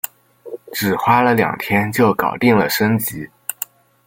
[0.73, 3.29] 只花了两天就搞定了升级